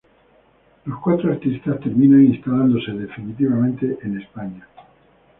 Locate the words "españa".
4.19-4.67